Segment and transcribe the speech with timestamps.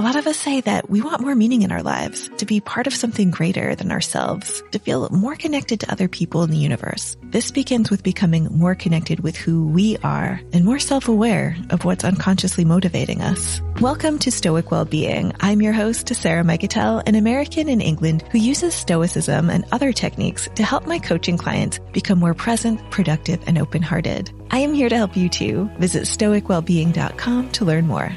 [0.00, 2.58] A lot of us say that we want more meaning in our lives, to be
[2.58, 6.56] part of something greater than ourselves, to feel more connected to other people in the
[6.56, 7.18] universe.
[7.24, 12.02] This begins with becoming more connected with who we are and more self-aware of what's
[12.02, 13.60] unconsciously motivating us.
[13.78, 15.34] Welcome to Stoic Wellbeing.
[15.38, 20.48] I'm your host, Sarah Mikutel, an American in England who uses Stoicism and other techniques
[20.54, 24.32] to help my coaching clients become more present, productive, and open-hearted.
[24.50, 25.68] I am here to help you too.
[25.78, 28.16] Visit stoicwellbeing.com to learn more.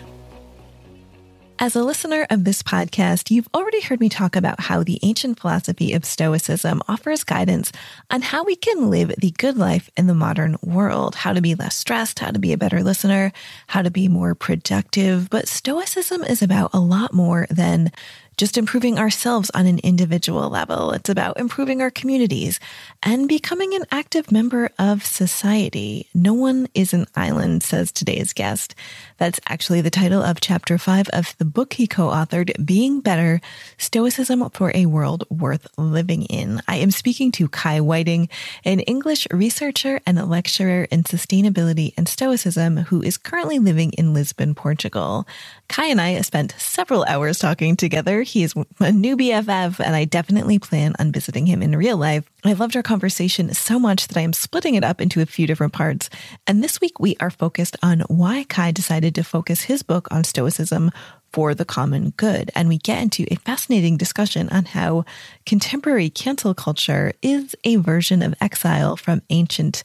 [1.63, 5.39] As a listener of this podcast, you've already heard me talk about how the ancient
[5.39, 7.71] philosophy of Stoicism offers guidance
[8.11, 11.55] on how we can live the good life in the modern world, how to be
[11.55, 13.31] less stressed, how to be a better listener,
[13.67, 15.29] how to be more productive.
[15.29, 17.93] But Stoicism is about a lot more than
[18.37, 20.91] just improving ourselves on an individual level.
[20.91, 22.59] It's about improving our communities
[23.01, 26.07] and becoming an active member of society.
[26.13, 28.75] No one is an island, says today's guest.
[29.17, 33.41] That's actually the title of chapter five of the book he co-authored, Being Better,
[33.77, 36.61] Stoicism for a World Worth Living in.
[36.67, 38.29] I am speaking to Kai Whiting,
[38.65, 44.55] an English researcher and lecturer in sustainability and stoicism who is currently living in Lisbon,
[44.55, 45.27] Portugal.
[45.69, 48.22] Kai and I spent several hours talking together.
[48.23, 52.29] He is a new BFF, and I definitely plan on visiting him in real life.
[52.43, 55.45] I loved our conversation so much that I am splitting it up into a few
[55.45, 56.09] different parts.
[56.47, 60.23] And this week we are focused on why Kai decided to focus his book on
[60.23, 60.91] Stoicism
[61.31, 62.51] for the common good.
[62.55, 65.05] And we get into a fascinating discussion on how
[65.45, 69.83] contemporary cancel culture is a version of exile from ancient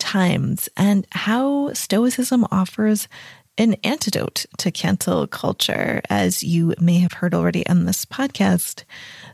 [0.00, 3.06] times and how Stoicism offers
[3.60, 6.00] an antidote to cancel culture.
[6.08, 8.84] As you may have heard already on this podcast,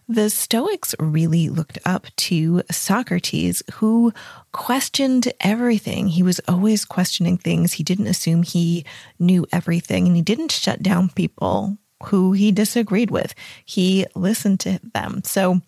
[0.08, 4.12] the Stoics really looked up to Socrates, who
[4.50, 6.08] questioned everything.
[6.08, 7.74] He was always questioning things.
[7.74, 8.84] He didn't assume he
[9.20, 13.32] knew everything, and he didn't shut down people who he disagreed with.
[13.64, 15.22] He listened to them.
[15.24, 15.60] So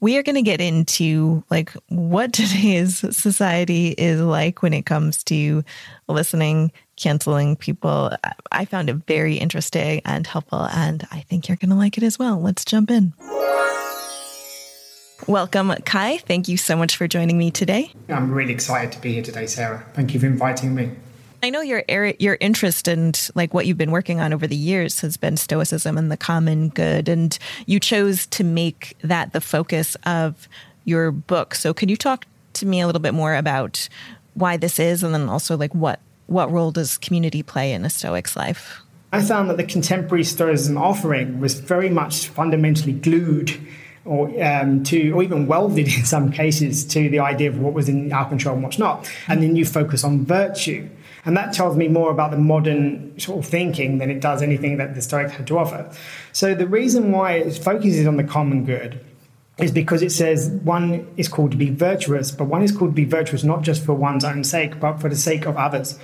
[0.00, 5.22] we are going to get into like what today's society is like when it comes
[5.24, 5.64] to
[6.08, 8.12] listening, canceling people.
[8.52, 12.04] I found it very interesting and helpful, and I think you're going to like it
[12.04, 12.40] as well.
[12.40, 13.14] Let's jump in.
[15.26, 16.18] Welcome, Kai.
[16.18, 17.92] Thank you so much for joining me today.
[18.08, 19.84] I'm really excited to be here today, Sarah.
[19.92, 20.90] Thank you for inviting me.
[21.42, 21.82] I know your
[22.18, 25.96] your interest and like what you've been working on over the years has been stoicism
[25.96, 30.48] and the common good, and you chose to make that the focus of
[30.84, 31.54] your book.
[31.54, 33.88] So, could you talk to me a little bit more about
[34.34, 36.00] why this is, and then also like what
[36.30, 38.80] what role does community play in a Stoic's life?
[39.12, 43.60] I found that the contemporary Stoicism offering was very much fundamentally glued
[44.04, 47.88] or um, to, or even welded in some cases to the idea of what was
[47.88, 49.10] in our control and what's not.
[49.26, 50.88] And then you focus on virtue.
[51.24, 54.76] And that tells me more about the modern sort of thinking than it does anything
[54.78, 55.92] that the Stoics had to offer.
[56.32, 59.04] So the reason why it focuses on the common good
[59.62, 62.94] is because it says one is called to be virtuous, but one is called to
[62.94, 65.98] be virtuous not just for one's own sake, but for the sake of others.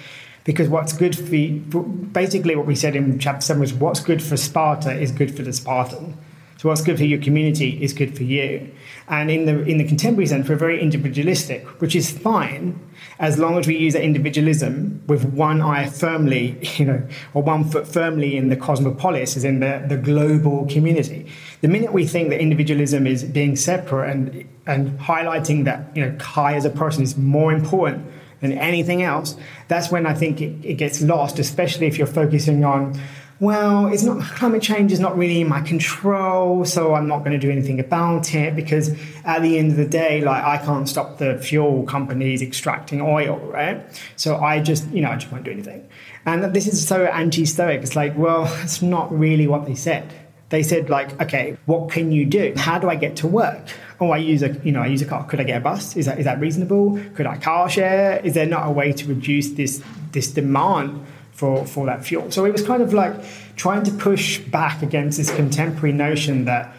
[0.44, 4.36] Because what's good for, basically what we said in chapter 7 was what's good for
[4.36, 6.16] Sparta is good for the Spartan.
[6.58, 8.72] So what's good for your community is good for you.
[9.08, 12.80] And in the in the contemporary sense, we're very individualistic, which is fine
[13.18, 17.02] as long as we use that individualism with one eye firmly, you know,
[17.34, 21.26] or one foot firmly in the cosmopolis, as in the, the global community.
[21.62, 26.16] The minute we think that individualism is being separate and and highlighting that, you know,
[26.18, 28.04] Kai as a person is more important
[28.40, 29.36] than anything else,
[29.68, 33.00] that's when I think it, it gets lost, especially if you're focusing on
[33.38, 37.32] well, it's not climate change is not really in my control, so I'm not going
[37.32, 40.88] to do anything about it because at the end of the day, like I can't
[40.88, 43.84] stop the fuel companies extracting oil, right?
[44.16, 45.86] So I just, you know, I just won't do anything.
[46.24, 47.82] And this is so anti-stoic.
[47.82, 50.12] It's like, well, it's not really what they said.
[50.48, 52.54] They said like, okay, what can you do?
[52.56, 53.68] How do I get to work?
[54.00, 55.26] Oh, I use a, you know, I use a car.
[55.26, 55.96] Could I get a bus?
[55.96, 57.00] Is that is that reasonable?
[57.14, 58.20] Could I car share?
[58.20, 59.82] Is there not a way to reduce this
[60.12, 61.04] this demand?
[61.36, 62.30] For, for that fuel.
[62.30, 63.14] So it was kind of like
[63.56, 66.74] trying to push back against this contemporary notion that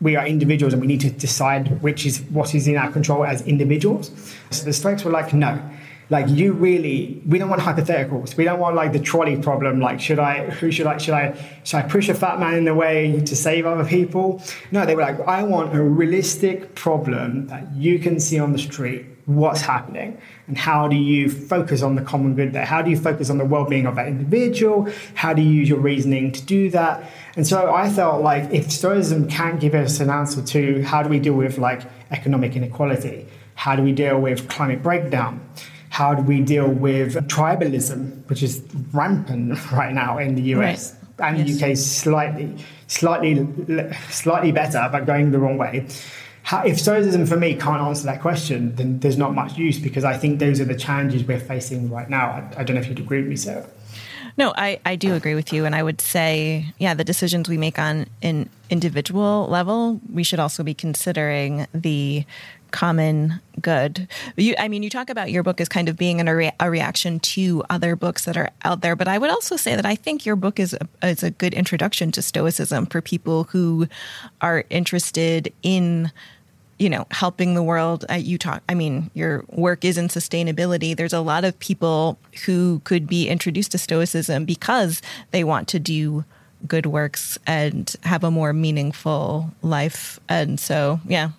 [0.00, 3.24] we are individuals and we need to decide which is what is in our control
[3.24, 4.10] as individuals.
[4.50, 5.60] So the Stoics were like, no,
[6.08, 8.36] like you really, we don't want hypotheticals.
[8.36, 9.80] We don't want like the trolley problem.
[9.80, 12.64] Like, should I, who should I, should I, should I push a fat man in
[12.64, 14.42] the way to save other people?
[14.70, 18.58] No, they were like, I want a realistic problem that you can see on the
[18.58, 22.90] street what's happening and how do you focus on the common good there how do
[22.90, 26.44] you focus on the well-being of that individual how do you use your reasoning to
[26.44, 30.82] do that and so i felt like if stoicism can't give us an answer to
[30.82, 35.40] how do we deal with like economic inequality how do we deal with climate breakdown
[35.90, 38.62] how do we deal with tribalism which is
[38.92, 41.28] rampant right now in the us right.
[41.28, 41.58] and yes.
[41.58, 42.56] the UK slightly,
[42.86, 43.46] slightly,
[44.08, 45.86] slightly better, but going the wrong way.
[46.42, 50.04] How, if Stoicism for me can't answer that question, then there's not much use because
[50.04, 52.30] I think those are the challenges we're facing right now.
[52.30, 53.66] I, I don't know if you'd agree with me, Sarah.
[54.36, 55.64] No, I, I do agree with you.
[55.64, 60.38] And I would say, yeah, the decisions we make on an individual level, we should
[60.38, 62.24] also be considering the
[62.70, 64.08] common good.
[64.36, 66.70] You, I mean, you talk about your book as kind of being a, rea- a,
[66.70, 69.94] reaction to other books that are out there, but I would also say that I
[69.94, 73.88] think your book is a, is a good introduction to Stoicism for people who
[74.40, 76.10] are interested in
[76.78, 78.06] you know, helping the world.
[78.10, 80.96] Uh, you talk, I mean, your work is in sustainability.
[80.96, 85.78] There's a lot of people who could be introduced to Stoicism because they want to
[85.78, 86.24] do
[86.66, 90.18] good works and have a more meaningful life.
[90.28, 91.30] And so, yeah,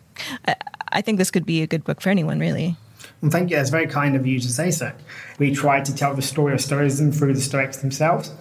[0.92, 2.76] I, think this could be a good book for anyone, really.
[3.22, 3.58] Well, thank you.
[3.58, 4.92] It's very kind of you to say so.
[5.40, 8.32] We tried to tell the story of Stoicism through the Stoics themselves.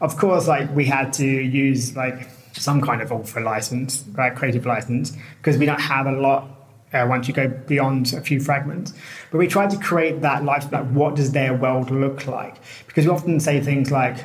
[0.00, 4.66] Of course, like we had to use like some kind of author license, right, creative
[4.66, 6.48] license, because we don't have a lot
[6.92, 8.92] uh, once you go beyond a few fragments.
[9.30, 12.56] But we tried to create that life, like what does their world look like?
[12.86, 14.24] Because we often say things like,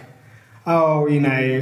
[0.65, 1.61] oh, you know,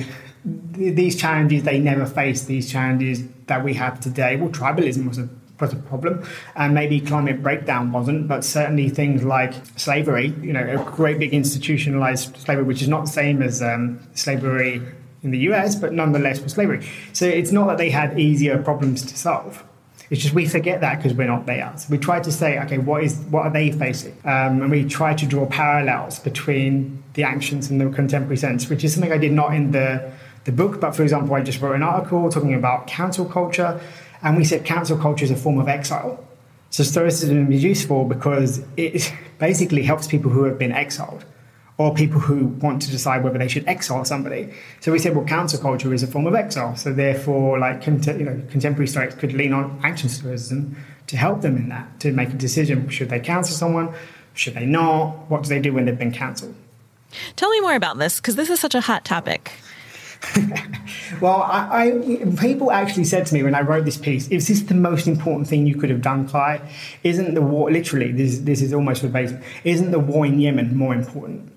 [0.73, 4.35] th- these challenges, they never face, these challenges that we have today.
[4.35, 5.29] Well, tribalism was a
[5.59, 6.25] was a problem,
[6.55, 11.33] and maybe climate breakdown wasn't, but certainly things like slavery, you know, a great big
[11.33, 14.81] institutionalized slavery, which is not the same as um, slavery
[15.21, 16.85] in the US, but nonetheless was slavery.
[17.13, 19.63] So it's not that they had easier problems to solve.
[20.09, 21.71] It's just we forget that because we're not there.
[21.77, 24.13] So we try to say, okay, what is what are they facing?
[24.25, 28.83] Um, and we try to draw parallels between the ancients and the contemporary sense, which
[28.83, 30.11] is something I did not in the
[30.45, 30.79] the book.
[30.79, 33.79] But for example, I just wrote an article talking about cancel culture,
[34.21, 36.23] and we said cancel culture is a form of exile.
[36.69, 41.25] So Stoicism is useful because it basically helps people who have been exiled
[41.77, 44.53] or people who want to decide whether they should exile somebody.
[44.79, 46.75] So we said, well, cancel culture is a form of exile.
[46.75, 50.75] So therefore, like you know, contemporary Stoics could lean on ancient Stoicism
[51.07, 53.93] to help them in that, to make a decision: should they cancel someone,
[54.33, 55.29] should they not?
[55.29, 56.55] What do they do when they've been cancelled?
[57.35, 59.51] Tell me more about this because this is such a hot topic.
[61.21, 64.61] Well, I, I, people actually said to me when I wrote this piece, "Is this
[64.61, 66.61] the most important thing you could have done, Clay?
[67.03, 68.11] Isn't the war literally?
[68.11, 69.41] This, this is almost verbatim.
[69.63, 71.53] Isn't the war in Yemen more important?"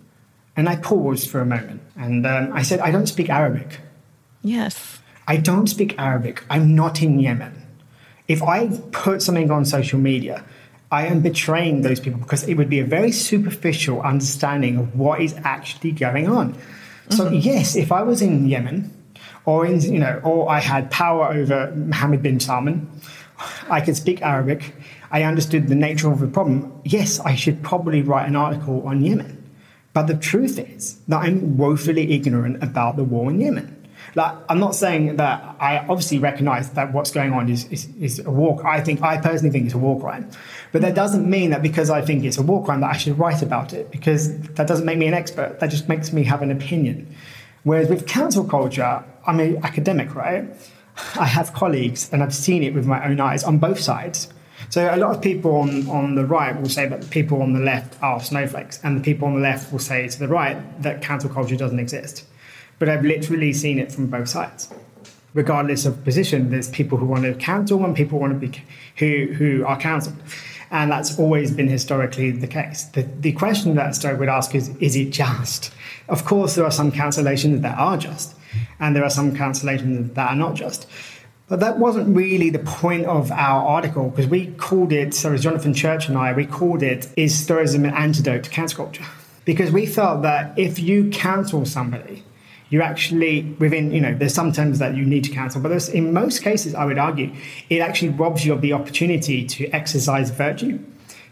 [0.56, 3.80] And I paused for a moment and um, I said, I don't speak Arabic.
[4.42, 4.98] Yes.
[5.28, 6.44] I don't speak Arabic.
[6.48, 7.62] I'm not in Yemen.
[8.26, 10.44] If I put something on social media,
[10.90, 15.20] I am betraying those people because it would be a very superficial understanding of what
[15.20, 16.56] is actually going on.
[17.08, 17.16] Mm-hmm.
[17.16, 18.92] So yes, if I was in Yemen,
[19.44, 22.90] or in you know, or I had power over Mohammed bin Salman,
[23.70, 24.74] I could speak Arabic.
[25.10, 26.80] I understood the nature of the problem.
[26.84, 29.36] Yes, I should probably write an article on Yemen.
[29.92, 33.75] But the truth is that I'm woefully ignorant about the war in Yemen.
[34.14, 38.18] Like, I'm not saying that I obviously recognize that what's going on is, is, is,
[38.20, 38.66] a war.
[38.66, 40.30] I think I personally think it's a war crime,
[40.72, 43.18] but that doesn't mean that because I think it's a war crime that I should
[43.18, 43.90] write about it.
[43.90, 45.60] Because that doesn't make me an expert.
[45.60, 47.14] That just makes me have an opinion.
[47.64, 50.48] Whereas with cancel culture, I'm an academic, right?
[51.16, 54.28] I have colleagues, and I've seen it with my own eyes on both sides.
[54.70, 57.52] So a lot of people on, on the right will say that the people on
[57.52, 60.56] the left are snowflakes, and the people on the left will say to the right
[60.82, 62.24] that cancel culture doesn't exist.
[62.78, 64.68] But I've literally seen it from both sides.
[65.34, 68.62] Regardless of position, there's people who want to cancel and people want to be
[68.96, 70.16] who who are cancelled.
[70.70, 72.84] And that's always been historically the case.
[72.84, 75.72] The, the question that Stoic would ask is, is it just?
[76.08, 78.34] Of course, there are some cancellations that are just,
[78.80, 80.88] and there are some cancellations that are not just.
[81.48, 85.44] But that wasn't really the point of our article because we called it, so as
[85.44, 89.04] Jonathan Church and I, we called it Is Stoicism an Antidote to Cancel Culture?
[89.44, 92.24] Because we felt that if you cancel somebody,
[92.70, 96.12] you actually within you know there's some terms that you need to cancel but in
[96.12, 97.32] most cases i would argue
[97.70, 100.78] it actually robs you of the opportunity to exercise virtue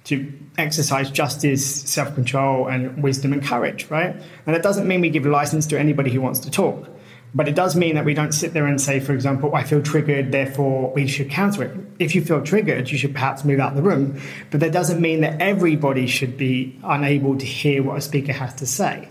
[0.04, 4.14] to exercise justice self-control and wisdom and courage right
[4.46, 6.88] and that doesn't mean we give license to anybody who wants to talk
[7.34, 9.82] but it does mean that we don't sit there and say, for example, I feel
[9.82, 11.76] triggered, therefore we should counter it.
[11.98, 14.20] If you feel triggered, you should perhaps move out of the room.
[14.52, 18.54] But that doesn't mean that everybody should be unable to hear what a speaker has
[18.54, 19.08] to say.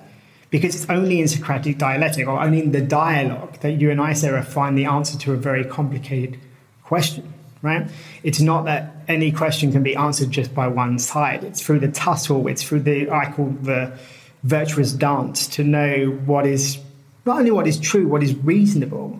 [0.53, 4.13] Because it's only in Socratic dialectic or only in the dialogue that you and I,
[4.13, 6.39] Sarah, find the answer to a very complicated
[6.83, 7.33] question,
[7.63, 7.89] right?
[8.21, 11.43] It's not that any question can be answered just by one side.
[11.43, 13.97] It's through the tussle, it's through the, I call the
[14.43, 16.77] virtuous dance to know what is
[17.25, 19.19] not only what is true, what is reasonable,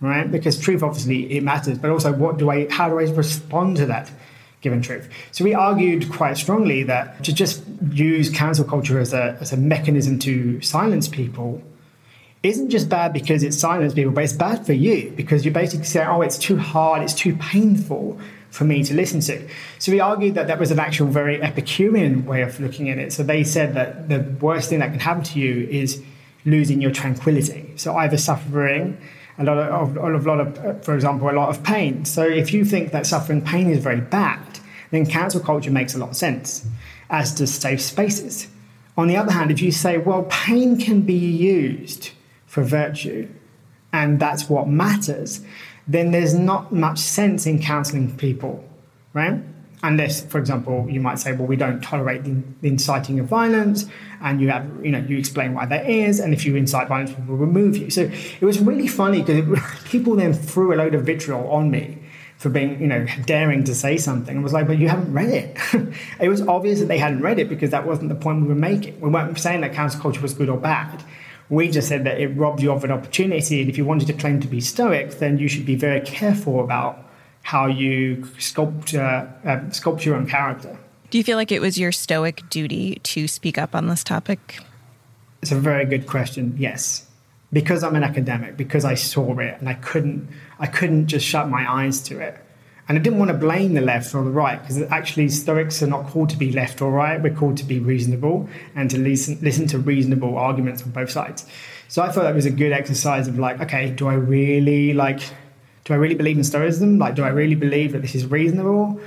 [0.00, 0.28] right?
[0.28, 3.86] Because truth obviously it matters, but also what do I, how do I respond to
[3.86, 4.10] that
[4.64, 5.08] given truth?
[5.30, 9.56] So we argued quite strongly that to just use cancel culture as a as a
[9.56, 11.62] mechanism to silence people
[12.42, 15.86] isn't just bad because it silences people, but it's bad for you because you basically
[15.86, 18.18] say, oh, it's too hard, it's too painful
[18.50, 19.48] for me to listen to.
[19.78, 23.12] So we argued that that was an actual very Epicurean way of looking at it.
[23.12, 26.02] So they said that the worst thing that can happen to you is
[26.44, 27.72] losing your tranquility.
[27.76, 28.98] So either suffering
[29.38, 32.04] a lot of, a lot of, uh, for example, a lot of pain.
[32.04, 34.53] So if you think that suffering pain is very bad,
[34.94, 36.66] then cancel culture makes a lot of sense,
[37.10, 38.48] as does safe spaces.
[38.96, 42.10] On the other hand, if you say, well, pain can be used
[42.46, 43.28] for virtue,
[43.92, 45.40] and that's what matters,
[45.88, 48.64] then there's not much sense in counseling people,
[49.12, 49.40] right?
[49.82, 53.86] Unless, for example, you might say, well, we don't tolerate the, inciting of violence,
[54.22, 57.10] and you have, you know, you explain why that is, and if you incite violence,
[57.18, 57.90] we will remove you.
[57.90, 61.98] So it was really funny because people then threw a load of vitriol on me
[62.44, 64.36] for being, you know, daring to say something.
[64.36, 65.56] I was like, but you haven't read it.
[66.20, 68.54] it was obvious that they hadn't read it because that wasn't the point we were
[68.54, 69.00] making.
[69.00, 71.02] We weren't saying that cancel culture was good or bad.
[71.48, 74.12] We just said that it robbed you of an opportunity, and if you wanted to
[74.12, 77.02] claim to be stoic, then you should be very careful about
[77.44, 80.78] how you sculpt, uh, uh, sculpt your own character.
[81.08, 84.58] Do you feel like it was your stoic duty to speak up on this topic?
[85.40, 86.54] It's a very good question.
[86.58, 87.06] Yes,
[87.54, 90.28] because I'm an academic, because I saw it, and I couldn't,
[90.64, 92.38] I couldn't just shut my eyes to it.
[92.88, 95.86] And I didn't want to blame the left or the right because actually Stoics are
[95.86, 97.22] not called to be left or right.
[97.22, 101.44] We're called to be reasonable and to listen, listen to reasonable arguments on both sides.
[101.88, 105.20] So I thought that was a good exercise of like, okay, do I really like,
[105.84, 106.98] do I really believe in Stoicism?
[106.98, 108.98] Like, do I really believe that this is reasonable?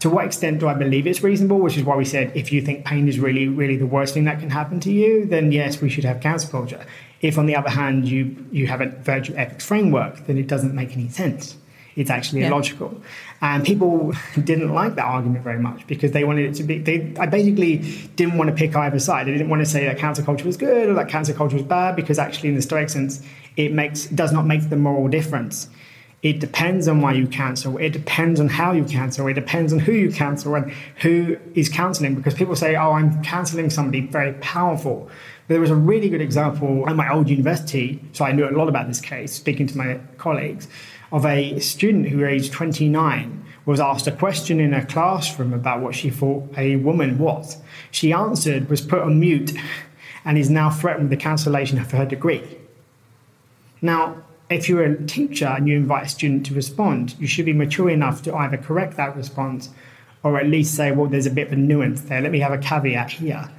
[0.00, 1.60] To what extent do I believe it's reasonable?
[1.60, 4.24] Which is why we said if you think pain is really, really the worst thing
[4.24, 6.84] that can happen to you, then yes, we should have cancel culture.
[7.28, 10.74] If on the other hand you you have a virtue ethics framework, then it doesn't
[10.74, 11.56] make any sense
[11.96, 12.48] it's actually yeah.
[12.48, 13.00] illogical.
[13.40, 14.12] And people
[14.42, 17.78] didn't like that argument very much because they wanted it to be, they, I basically
[18.16, 19.26] didn't want to pick either side.
[19.26, 21.64] They didn't want to say that cancel culture was good or that cancel culture was
[21.64, 23.22] bad because actually, in the Stoic sense,
[23.56, 25.68] it makes, it does not make the moral difference.
[26.22, 27.76] It depends on why you cancel.
[27.76, 29.26] It depends on how you cancel.
[29.26, 32.14] It depends on who you cancel and who is canceling.
[32.14, 35.10] Because people say, "Oh, I'm canceling somebody very powerful."
[35.46, 38.68] There was a really good example at my old university, so I knew a lot
[38.68, 39.32] about this case.
[39.32, 40.68] Speaking to my colleagues,
[41.12, 45.94] of a student who aged 29 was asked a question in a classroom about what
[45.94, 47.58] she thought a woman was.
[47.90, 49.52] She answered, was put on mute,
[50.24, 52.42] and is now threatened with the cancellation of her degree.
[53.82, 57.52] Now, if you're a teacher and you invite a student to respond, you should be
[57.52, 59.70] mature enough to either correct that response
[60.22, 62.22] or at least say, well, there's a bit of a nuance there.
[62.22, 63.50] Let me have a caveat here,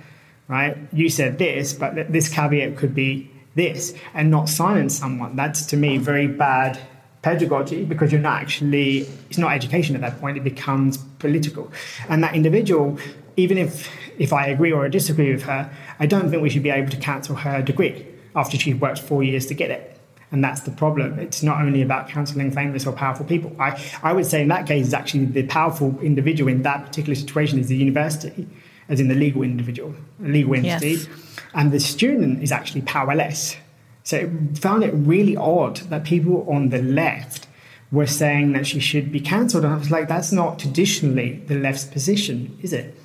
[0.48, 0.78] right?
[0.94, 5.36] You said this, but this caveat could be this, and not silence someone.
[5.36, 6.80] That's to me very bad
[7.26, 9.00] pedagogy because you're not actually
[9.30, 11.72] it's not education at that point it becomes political.
[12.08, 13.00] And that individual
[13.36, 16.64] even if if i agree or I disagree with her i don't think we should
[16.64, 20.00] be able to cancel her degree after she worked four years to get it.
[20.32, 21.18] And that's the problem.
[21.18, 23.56] It's not only about cancelling famous or powerful people.
[23.60, 23.70] I
[24.04, 27.68] i would say in that case actually the powerful individual in that particular situation is
[27.70, 28.48] the university
[28.90, 31.08] as in the legal individual legal entity yes.
[31.54, 33.58] and the student is actually powerless
[34.06, 37.48] so I found it really odd that people on the left
[37.92, 39.64] were saying that she should be cancelled.
[39.64, 42.96] And I was like, that's not traditionally the left's position, is it?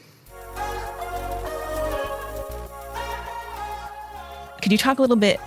[4.60, 5.40] Could you talk a little bit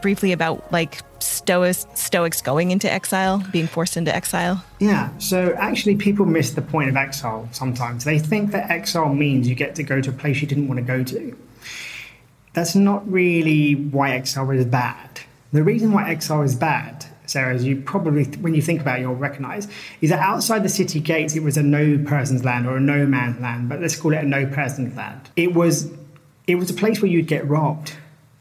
[0.00, 4.64] briefly about like Stoics, Stoics going into exile, being forced into exile?
[4.78, 8.04] Yeah, so actually, people miss the point of exile sometimes.
[8.04, 10.78] They think that exile means you get to go to a place you didn't want
[10.78, 11.36] to go to
[12.58, 15.20] that's not really why exile is bad.
[15.52, 19.02] The reason why exile is bad, Sarah, as you probably, when you think about it,
[19.02, 19.68] you'll recognize,
[20.00, 23.06] is that outside the city gates, it was a no person's land or a no
[23.06, 25.30] man's land, but let's call it a no person's land.
[25.36, 25.90] It was,
[26.46, 27.92] it was a place where you'd get robbed.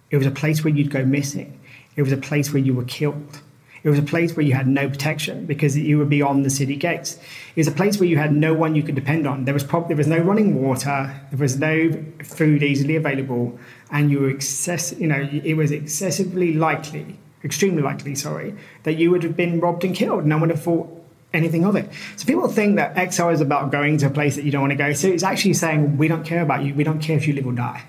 [0.10, 1.60] It was a place where you'd go missing.
[1.96, 3.42] It was a place where you were killed.
[3.84, 6.76] It was a place where you had no protection because you were beyond the city
[6.76, 7.16] gates.
[7.56, 9.46] It was a place where you had no one you could depend on.
[9.46, 11.14] There was prob- there was no running water.
[11.32, 11.92] There was no
[12.24, 13.58] food easily available,
[13.92, 14.94] and you were excess.
[14.98, 19.86] You know, it was excessively likely, extremely likely, sorry, that you would have been robbed
[19.86, 20.26] and killed.
[20.26, 20.90] No one would have thought
[21.34, 21.90] anything of it.
[22.16, 24.72] So people think that exile is about going to a place that you don't want
[24.72, 25.14] to go to.
[25.14, 26.74] It's actually saying we don't care about you.
[26.74, 27.84] We don't care if you live or die.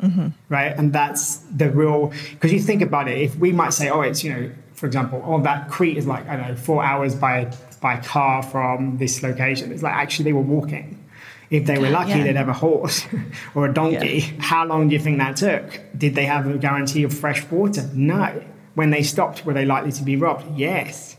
[0.00, 0.28] Mm-hmm.
[0.48, 3.18] Right, and that's the real because you think about it.
[3.18, 6.26] If we might say, "Oh, it's you know for example, oh, that Crete is like,
[6.26, 7.52] I don't know, four hours by,
[7.82, 9.72] by car from this location.
[9.72, 11.04] It's like actually they were walking.
[11.50, 12.24] If they were lucky, yeah.
[12.24, 13.06] they'd have a horse
[13.54, 14.20] or a donkey.
[14.20, 14.40] Yeah.
[14.42, 15.78] How long do you think that took?
[15.98, 17.90] Did they have a guarantee of fresh water?
[17.92, 18.42] No.
[18.74, 20.58] When they stopped, were they likely to be robbed?
[20.58, 21.18] Yes.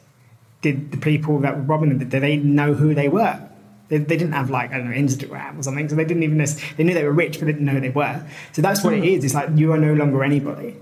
[0.64, 3.48] Did the people that were robbing them, did they know who they were?
[3.92, 5.88] They, they didn't have like, I don't know, Instagram or something.
[5.88, 6.46] So they didn't even, know.
[6.78, 8.26] they knew they were rich, but they didn't know they were.
[8.54, 9.24] So that's what it hmm.
[9.24, 10.76] It's like you are no longer anybody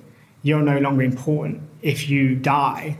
[0.43, 1.61] you're no longer important.
[1.81, 2.97] If you die,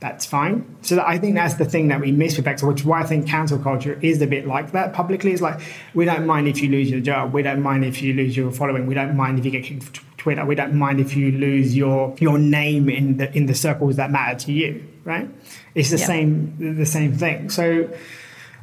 [0.00, 0.76] that's fine.
[0.82, 3.04] So I think that's the thing that we miss with Exile, which is why I
[3.04, 5.32] think cancel culture is a bit like that publicly.
[5.32, 5.60] It's like,
[5.94, 7.32] we don't mind if you lose your job.
[7.32, 8.86] We don't mind if you lose your following.
[8.86, 10.44] We don't mind if you get kicked from Twitter.
[10.44, 14.10] We don't mind if you lose your, your name in the, in the circles that
[14.10, 15.28] matter to you, right?
[15.74, 17.50] It's the same, the same thing.
[17.50, 17.90] So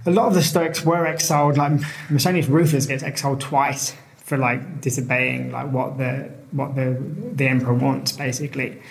[0.05, 1.57] a lot of the Stoics were exiled.
[1.57, 1.71] Like
[2.09, 6.97] Musonius Rufus gets exiled twice for like disobeying like what the, what the,
[7.33, 8.81] the emperor wants basically.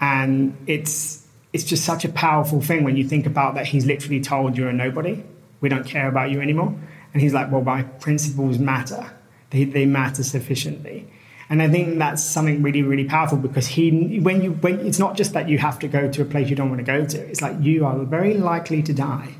[0.00, 4.20] And it's, it's just such a powerful thing when you think about that he's literally
[4.20, 5.22] told you're a nobody.
[5.60, 6.74] We don't care about you anymore.
[7.12, 9.12] And he's like, well, my principles matter.
[9.50, 11.08] They, they matter sufficiently.
[11.48, 15.16] And I think that's something really, really powerful because he, when you, when it's not
[15.16, 17.18] just that you have to go to a place you don't want to go to.
[17.18, 19.34] It's like you are very likely to die,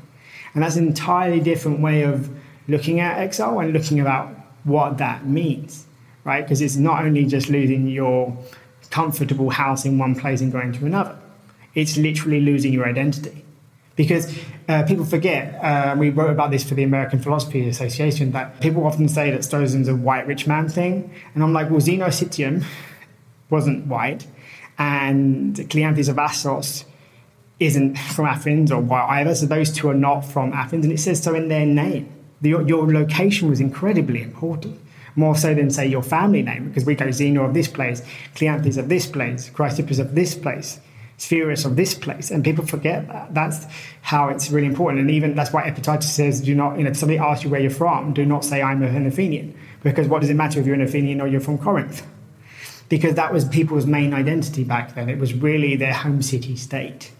[0.55, 2.29] and that's an entirely different way of
[2.67, 5.85] looking at exile and looking about what that means,
[6.23, 6.41] right?
[6.41, 8.35] Because it's not only just losing your
[8.89, 11.15] comfortable house in one place and going to another
[11.75, 13.43] it's literally losing your identity.
[13.95, 18.59] Because uh, people forget, uh, we wrote about this for the American Philosophy Association, that
[18.59, 21.13] people often say that Stoicism's a white rich man thing.
[21.33, 22.09] And I'm like, well, Zeno
[23.49, 24.27] wasn't white,
[24.77, 26.83] and Cleanthes of Assos
[27.59, 29.35] isn't from Athens or white either.
[29.35, 30.85] So those two are not from Athens.
[30.85, 32.11] And it says so in their name.
[32.41, 34.79] The, your location was incredibly important
[35.15, 38.01] more so than say your family name, because we go Zeno of this place,
[38.35, 40.79] Cleanthes of this place, Chrysippus of this place.
[41.17, 43.33] Sphaerus of this place, and people forget that.
[43.33, 43.65] That's
[44.01, 46.97] how it's really important, and even that's why Epictetus says, "Do not, you know, if
[46.97, 50.29] somebody asks you where you're from, do not say I'm an Athenian, because what does
[50.29, 52.05] it matter if you're an Athenian or you're from Corinth?
[52.89, 55.07] Because that was people's main identity back then.
[55.07, 57.11] It was really their home city state.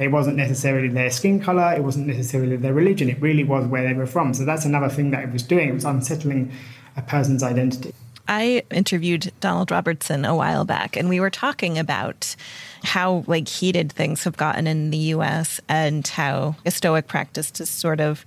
[0.00, 1.74] It wasn't necessarily their skin color.
[1.74, 3.10] It wasn't necessarily their religion.
[3.10, 4.32] It really was where they were from.
[4.32, 5.68] So that's another thing that it was doing.
[5.68, 6.50] It was unsettling
[6.96, 7.92] a person's identity.
[8.30, 12.36] I interviewed Donald Robertson a while back, and we were talking about
[12.84, 15.60] how like heated things have gotten in the U.S.
[15.68, 18.24] and how a Stoic practice to sort of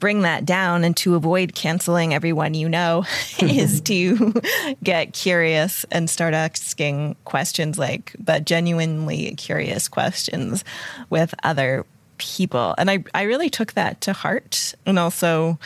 [0.00, 3.04] bring that down and to avoid canceling everyone you know
[3.38, 4.34] is to
[4.82, 10.64] get curious and start asking questions like but genuinely curious questions
[11.08, 11.86] with other
[12.18, 12.74] people.
[12.78, 15.58] And I, I really took that to heart and also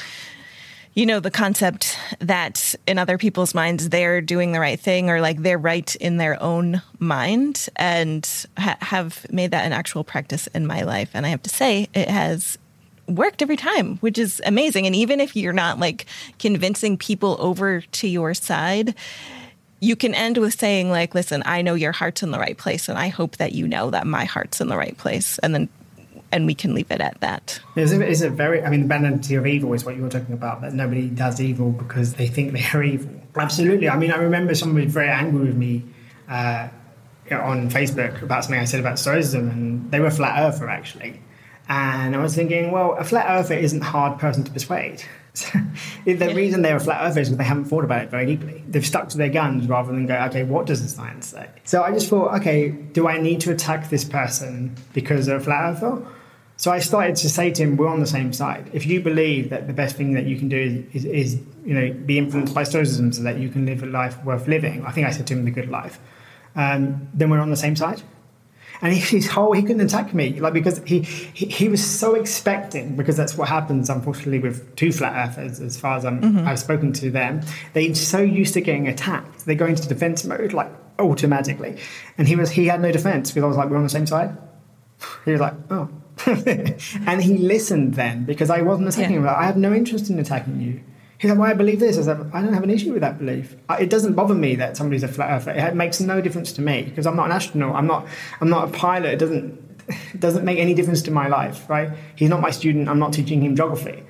[0.95, 5.21] you know, the concept that in other people's minds they're doing the right thing or
[5.21, 10.49] like they're right in their own mind and ha- have made that an actual practice
[10.49, 11.11] in my life.
[11.15, 12.59] And I have to say, it has
[13.07, 14.87] worked every time, which is amazing.
[14.87, 16.07] And even if you're not like
[16.39, 18.95] convincing people over to your side,
[19.81, 22.87] you can end with saying like listen i know your heart's in the right place
[22.87, 25.71] and i hope that you know that my heart's in the right place and then
[26.33, 27.61] and we can leave it at that.
[27.77, 30.09] Is it, is it very, I mean, the banality of evil is what you were
[30.09, 33.11] talking about, that nobody does evil because they think they're evil.
[33.37, 33.89] Absolutely.
[33.89, 35.85] I mean, I remember somebody very angry with me
[36.29, 36.69] uh,
[37.31, 41.21] on Facebook about something I said about Stoicism, and they were flat earther, actually.
[41.69, 45.05] And I was thinking, well, a flat earther isn't a hard person to persuade.
[45.35, 45.71] the
[46.05, 46.27] yeah.
[46.33, 48.65] reason they're a flat earther is because they haven't thought about it very deeply.
[48.69, 51.49] They've stuck to their guns rather than go, okay, what does the science say?
[51.65, 55.41] So I just thought, okay, do I need to attack this person because they're a
[55.41, 56.05] flat earther?
[56.61, 58.69] So I started to say to him, we're on the same side.
[58.75, 61.73] If you believe that the best thing that you can do is, is, is you
[61.73, 64.91] know, be influenced by Stoicism so that you can live a life worth living, I
[64.91, 65.99] think I said to him, the good life,
[66.55, 68.03] um, then we're on the same side.
[68.83, 72.95] And his whole, he couldn't attack me, like, because he, he, he, was so expecting,
[72.95, 76.47] because that's what happens, unfortunately, with two flat earthers, as far as i mm-hmm.
[76.47, 77.41] I've spoken to them.
[77.73, 81.79] They're so used to getting attacked, they go into defense mode, like, automatically.
[82.19, 84.07] And he was, he had no defense because I was like, we're on the same
[84.07, 84.37] side.
[85.25, 85.89] He was like, oh,
[86.27, 89.21] and he listened then because I wasn't attacking yeah.
[89.21, 89.29] him.
[89.29, 90.81] I have no interest in attacking you.
[91.21, 93.19] He's like, "Why I believe this?" I said, "I don't have an issue with that
[93.19, 93.55] belief.
[93.79, 95.53] It doesn't bother me that somebody's a flat earther.
[95.53, 97.75] It makes no difference to me because I'm not an astronaut.
[97.77, 98.07] I'm not.
[98.41, 99.13] I'm not a pilot.
[99.15, 99.71] It doesn't.
[100.15, 101.91] It doesn't make any difference to my life, right?
[102.15, 102.89] He's not my student.
[102.89, 104.03] I'm not teaching him geography."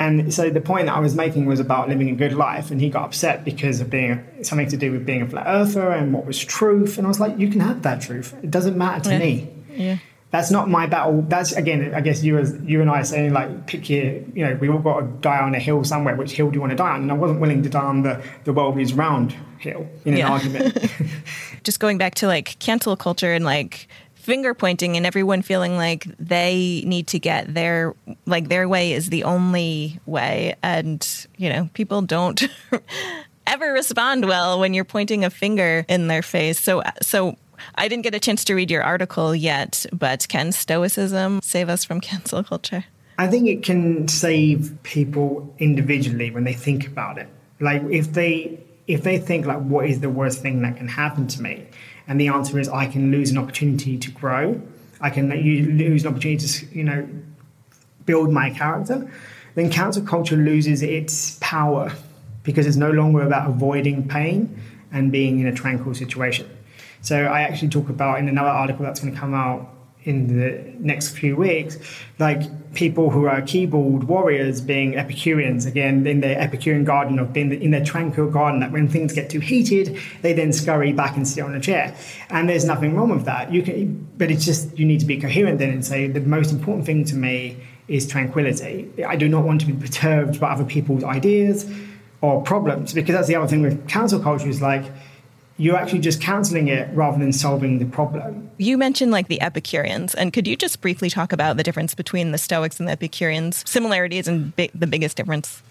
[0.00, 2.80] And so the point that I was making was about living a good life, and
[2.80, 5.90] he got upset because of being a, something to do with being a flat earther
[5.90, 6.98] and what was truth.
[6.98, 8.34] And I was like, "You can have that truth.
[8.42, 9.18] It doesn't matter to yeah.
[9.18, 9.98] me." Yeah
[10.34, 11.24] that's not my battle.
[11.28, 14.44] That's again, I guess you as you and I are saying like pick your, you
[14.44, 16.16] know, we all got to die on a hill somewhere.
[16.16, 17.02] Which hill do you want to die on?
[17.02, 20.26] And I wasn't willing to die on the the world is round hill in yeah.
[20.26, 20.90] an argument.
[21.62, 26.04] Just going back to like cancel culture and like finger pointing and everyone feeling like
[26.18, 27.94] they need to get their
[28.26, 32.48] like their way is the only way and you know people don't
[33.46, 37.36] ever respond well when you're pointing a finger in their face so so
[37.74, 41.84] I didn't get a chance to read your article yet, but can Stoicism save us
[41.84, 42.84] from cancel culture?
[43.18, 47.28] I think it can save people individually when they think about it.
[47.60, 51.26] Like if they if they think like what is the worst thing that can happen
[51.26, 51.66] to me
[52.06, 54.60] And the answer is I can lose an opportunity to grow.
[55.00, 57.08] I can lose an opportunity to, you know,
[58.04, 59.10] build my character.
[59.54, 61.92] Then cancel culture loses its power
[62.42, 64.60] because it's no longer about avoiding pain
[64.92, 66.48] and being in a tranquil situation.
[67.00, 69.70] So I actually talk about in another article that's going to come out
[70.04, 71.78] in the next few weeks,
[72.18, 77.50] like people who are keyboard warriors being Epicureans, again, in their Epicurean garden of being
[77.62, 81.26] in their tranquil garden, that when things get too heated, they then scurry back and
[81.26, 81.96] sit on a chair.
[82.28, 83.50] And there's nothing wrong with that.
[83.50, 86.52] You can, but it's just, you need to be coherent then and say the most
[86.52, 87.56] important thing to me
[87.88, 88.90] is tranquility.
[89.04, 91.70] I do not want to be perturbed by other people's ideas
[92.20, 94.84] or problems, because that's the other thing with cancel culture is like,
[95.56, 98.50] you're actually just canceling it rather than solving the problem.
[98.58, 102.32] You mentioned like the Epicureans, and could you just briefly talk about the difference between
[102.32, 105.62] the Stoics and the Epicureans, similarities and bi- the biggest difference?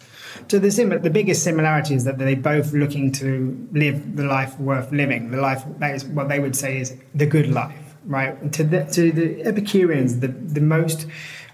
[0.47, 4.57] So the sim- the biggest similarity is that they're both looking to live the life
[4.59, 5.31] worth living.
[5.31, 8.39] The life that is what they would say is the good life, right?
[8.41, 11.07] And to the, to the Epicureans, the the most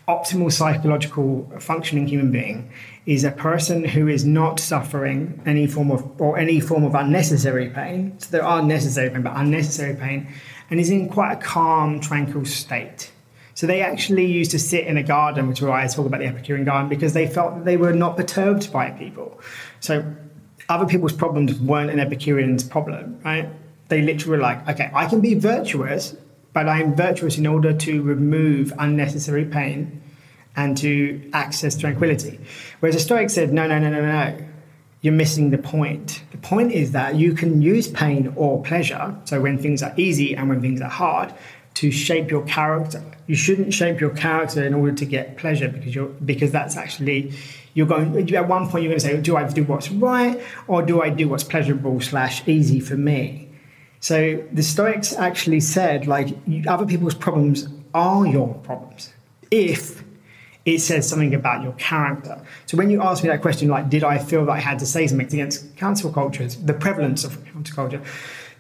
[0.10, 2.72] optimal psychological functioning human being
[3.06, 7.70] is a person who is not suffering any form of or any form of unnecessary
[7.70, 8.18] pain.
[8.18, 10.28] So there are necessary pain, but unnecessary pain,
[10.70, 13.12] and is in quite a calm, tranquil state.
[13.54, 16.22] So they actually used to sit in a garden, which is why I talk about
[16.22, 19.40] the Epicurean garden, because they felt that they were not perturbed by people.
[19.80, 20.16] So
[20.70, 23.50] other people's problems weren't an Epicurean's problem, right?
[23.90, 26.16] They literally were like, okay, I can be virtuous,
[26.54, 30.02] but I'm virtuous in order to remove unnecessary pain
[30.56, 32.40] and to access tranquility.
[32.80, 34.46] Whereas the Stoic said, no, no, no, no, no.
[35.02, 36.24] You're missing the point.
[36.32, 40.36] The point is that you can use pain or pleasure, so when things are easy
[40.36, 41.34] and when things are hard,
[41.76, 43.02] to shape your character.
[43.28, 47.32] You shouldn't shape your character in order to get pleasure because you're because that's actually
[47.74, 50.82] you're going at one point you're going to say, do I do what's right or
[50.82, 53.49] do I do what's pleasurable slash easy for me?
[54.00, 56.30] So the Stoics actually said like
[56.68, 59.14] other people's problems are your problems
[59.52, 60.04] if
[60.66, 62.42] it says something about your character.
[62.66, 64.86] So when you ask me that question, like, did I feel that I had to
[64.86, 68.02] say something against cancel cultures, the prevalence of cancel culture?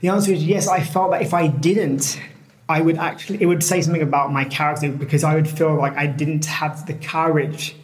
[0.02, 2.20] The answer is yes, I felt that if I didn't,
[2.68, 5.96] I would actually, it would say something about my character because I would feel like
[5.98, 7.76] I didn't have the courage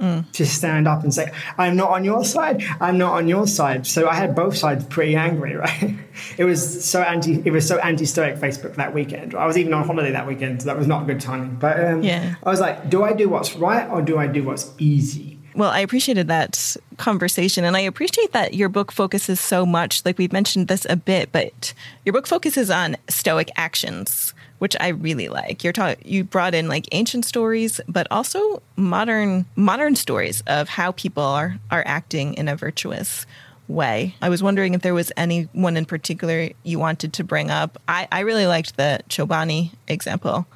[0.00, 0.30] mm.
[0.32, 3.86] to stand up and say, I'm not on your side, I'm not on your side.
[3.86, 5.96] So I had both sides pretty angry, right?
[6.36, 9.34] it was so anti it was so anti stoic Facebook that weekend.
[9.34, 11.56] I was even on holiday that weekend, so that was not good timing.
[11.56, 12.34] But um, yeah.
[12.42, 15.38] I was like, do I do what's right or do I do what's easy?
[15.54, 20.16] Well, I appreciated that conversation and I appreciate that your book focuses so much like
[20.16, 21.74] we've mentioned this a bit, but
[22.06, 25.64] your book focuses on stoic actions which I really like.
[25.64, 30.92] You're talking you brought in like ancient stories, but also modern modern stories of how
[30.92, 33.26] people are are acting in a virtuous
[33.66, 34.14] way.
[34.22, 37.76] I was wondering if there was anyone in particular you wanted to bring up.
[37.88, 40.46] I, I really liked the Chobani example.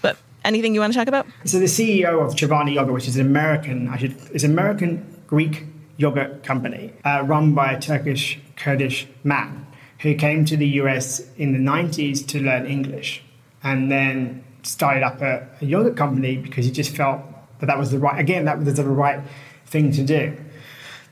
[0.00, 1.26] But anything you want to talk about?
[1.44, 5.66] So the CEO of Chobani Yoga, which is an American, I should, is American Greek
[5.98, 9.66] yogurt company uh, run by a Turkish Kurdish man
[9.98, 13.22] who came to the US in the 90s to learn English
[13.62, 17.20] and then started up a, a company because he just felt
[17.60, 19.20] that that was the right again that was the right
[19.66, 20.36] thing to do.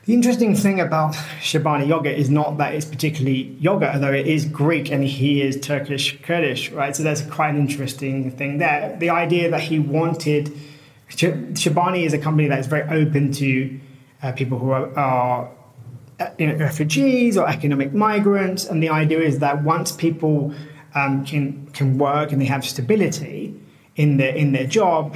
[0.05, 4.45] The interesting thing about Chobani yogurt is not that it's particularly yogurt, although it is
[4.45, 6.95] Greek and he is Turkish Kurdish, right?
[6.95, 8.97] So that's quite an interesting thing there.
[8.99, 10.51] The idea that he wanted
[11.09, 13.79] Chobani is a company that is very open to
[14.23, 15.51] uh, people who are, are
[16.37, 20.53] you know, refugees or economic migrants, and the idea is that once people
[20.95, 23.55] um, can can work and they have stability
[23.95, 25.15] in their in their job,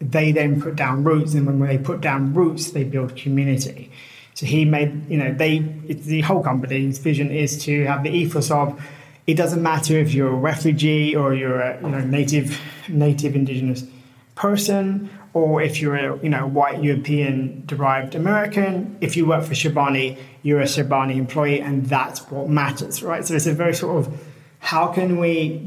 [0.00, 3.90] they then put down roots, and when they put down roots, they build community.
[4.34, 8.50] So he made, you know, they the whole company's vision is to have the ethos
[8.50, 8.80] of
[9.26, 13.84] it doesn't matter if you're a refugee or you're a you know native native indigenous
[14.34, 18.96] person or if you're a you know white European derived American.
[19.00, 23.26] If you work for Chobani, you're a Chobani employee, and that's what matters, right?
[23.26, 24.20] So it's a very sort of
[24.66, 25.62] how can we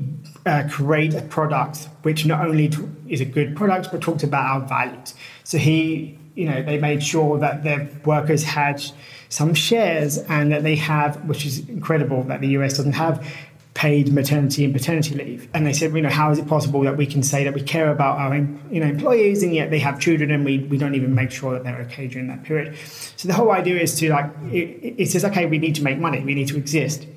[0.45, 4.45] uh, create a product which not only t- is a good product but talks about
[4.45, 5.13] our values?
[5.45, 8.83] So he you know they made sure that their workers had
[9.29, 13.25] some shares and that they have which is incredible that the us doesn't have
[13.73, 15.47] paid maternity and paternity leave.
[15.53, 17.61] And they said you know how is it possible that we can say that we
[17.61, 20.95] care about our you know employees and yet they have children and we, we don't
[20.95, 22.77] even make sure that they're okay during that period?
[23.15, 25.99] So the whole idea is to like it, it says okay we need to make
[25.99, 26.19] money.
[26.19, 27.07] We need to exist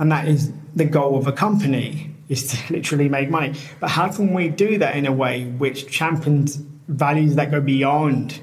[0.00, 3.54] and that is the goal of a company is to literally make money.
[3.78, 6.56] But how can we do that in a way which champions
[6.88, 8.40] values that go beyond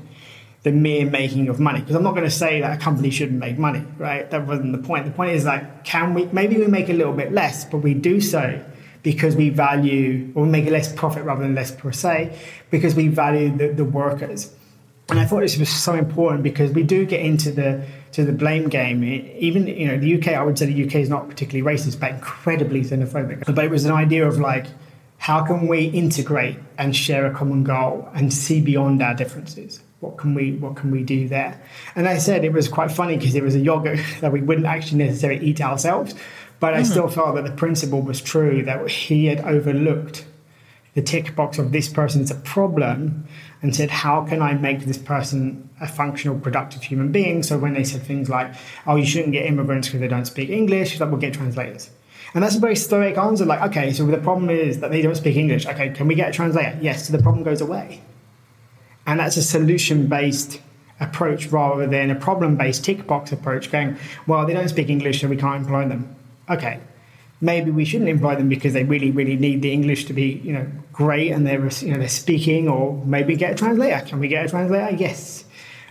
[0.64, 1.80] the mere making of money.
[1.80, 4.30] Because I'm not going to say that a company shouldn't make money, right?
[4.30, 5.06] That wasn't the point.
[5.06, 7.94] The point is like, can we, maybe we make a little bit less, but we
[7.94, 8.62] do so
[9.04, 12.38] because we value, or we make less profit rather than less per se,
[12.70, 14.54] because we value the, the workers.
[15.10, 17.86] And I thought this was so important because we do get into the
[18.18, 19.04] to the blame game.
[19.04, 22.10] Even you know the UK, I would say the UK is not particularly racist, but
[22.10, 23.54] incredibly xenophobic.
[23.54, 24.66] But it was an idea of like,
[25.20, 29.84] how can we integrate and share a common goal and see beyond our differences?
[30.00, 31.62] What can we what can we do there?
[31.96, 34.66] And I said it was quite funny because it was a yogurt that we wouldn't
[34.66, 36.16] actually necessarily eat ourselves,
[36.60, 36.80] but mm-hmm.
[36.80, 40.26] I still felt that the principle was true that he had overlooked
[40.98, 43.24] the tick box of this person is a problem
[43.62, 47.44] and said, how can I make this person a functional, productive human being?
[47.44, 48.52] So when they said things like,
[48.88, 51.92] oh, you shouldn't get immigrants because they don't speak English, that we'll get translators.
[52.34, 53.46] And that's a very stoic answer.
[53.46, 55.68] Like, okay, so the problem is that they don't speak English.
[55.68, 56.76] Okay, can we get a translator?
[56.82, 58.02] Yes, so the problem goes away.
[59.06, 60.60] And that's a solution based
[61.00, 65.22] approach rather than a problem based tick box approach going, well, they don't speak English,
[65.22, 66.16] so we can't employ them.
[66.50, 66.80] Okay,
[67.42, 70.54] maybe we shouldn't employ them because they really, really need the English to be, you
[70.54, 74.04] know, great and they're, you know, they're speaking, or maybe get a translator.
[74.06, 74.96] Can we get a translator?
[74.96, 75.44] Yes.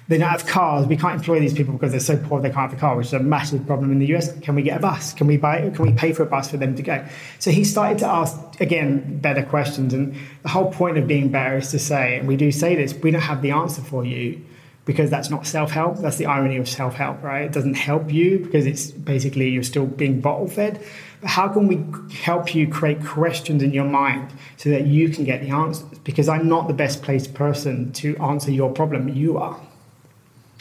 [0.09, 0.87] They don't have cars.
[0.87, 3.09] We can't employ these people because they're so poor they can't have a car, which
[3.09, 4.39] is a massive problem in the US.
[4.41, 5.13] Can we get a bus?
[5.13, 5.71] Can we buy?
[5.71, 7.05] Can we pay for a bus for them to go?
[7.41, 11.57] So he started to ask again better questions, and the whole point of being better
[11.57, 14.41] is to say, and we do say this: we don't have the answer for you
[14.87, 15.99] because that's not self help.
[15.99, 17.43] That's the irony of self help, right?
[17.43, 20.83] It doesn't help you because it's basically you're still being bottle fed.
[21.21, 25.25] But how can we help you create questions in your mind so that you can
[25.25, 25.99] get the answers?
[25.99, 29.09] Because I'm not the best placed person to answer your problem.
[29.09, 29.61] You are.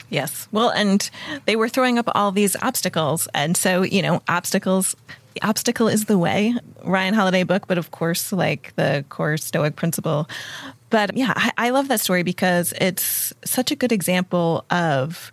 [0.09, 0.47] Yes.
[0.51, 1.09] Well, and
[1.45, 3.27] they were throwing up all these obstacles.
[3.33, 4.95] And so, you know, obstacles
[5.35, 9.75] the obstacle is the way ryan holiday book but of course like the core stoic
[9.75, 10.27] principle
[10.89, 15.31] but yeah, I, I love that story because it's such a good example of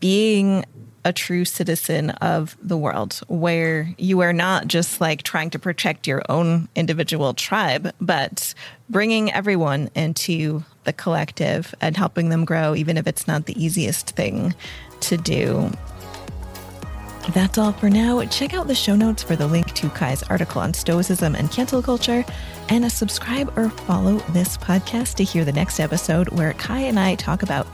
[0.00, 0.64] being
[1.04, 6.06] a true citizen of the world where you are not just like trying to protect
[6.06, 8.54] your own individual tribe, but
[8.90, 14.10] bringing everyone into the collective and helping them grow, even if it's not the easiest
[14.10, 14.54] thing
[15.00, 15.70] to do.
[17.28, 18.24] That's all for now.
[18.24, 21.82] Check out the show notes for the link to Kai's article on Stoicism and cancel
[21.82, 22.24] culture,
[22.68, 27.14] and subscribe or follow this podcast to hear the next episode where Kai and I
[27.14, 27.66] talk about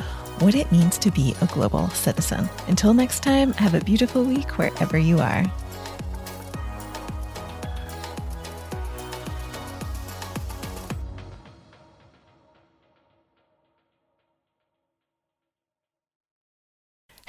[0.43, 2.51] what it means to be a global citizen.
[2.67, 5.45] Until next time, have a beautiful week wherever you are.